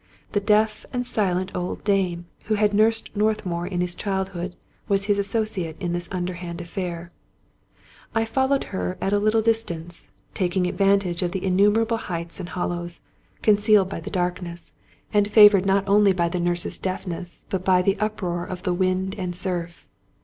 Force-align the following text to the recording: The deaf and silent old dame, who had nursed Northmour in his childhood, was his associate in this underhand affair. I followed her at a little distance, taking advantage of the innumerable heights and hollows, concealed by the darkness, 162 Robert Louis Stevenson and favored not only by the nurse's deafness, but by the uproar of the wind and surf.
The 0.31 0.39
deaf 0.39 0.83
and 0.91 1.05
silent 1.05 1.51
old 1.53 1.83
dame, 1.83 2.25
who 2.45 2.55
had 2.55 2.73
nursed 2.73 3.15
Northmour 3.15 3.67
in 3.67 3.81
his 3.81 3.93
childhood, 3.93 4.55
was 4.87 5.03
his 5.03 5.19
associate 5.19 5.79
in 5.79 5.93
this 5.93 6.09
underhand 6.11 6.59
affair. 6.59 7.11
I 8.15 8.25
followed 8.25 8.63
her 8.73 8.97
at 8.99 9.13
a 9.13 9.19
little 9.19 9.43
distance, 9.43 10.11
taking 10.33 10.65
advantage 10.65 11.21
of 11.21 11.33
the 11.33 11.43
innumerable 11.45 11.97
heights 11.97 12.39
and 12.39 12.49
hollows, 12.49 13.01
concealed 13.43 13.89
by 13.89 13.99
the 13.99 14.09
darkness, 14.09 14.71
162 15.11 15.13
Robert 15.13 15.13
Louis 15.13 15.13
Stevenson 15.13 15.17
and 15.19 15.33
favored 15.35 15.65
not 15.67 15.87
only 15.87 16.13
by 16.13 16.29
the 16.29 16.43
nurse's 16.43 16.79
deafness, 16.79 17.45
but 17.51 17.63
by 17.63 17.83
the 17.83 17.99
uproar 17.99 18.43
of 18.43 18.63
the 18.63 18.73
wind 18.73 19.13
and 19.19 19.35
surf. 19.35 19.87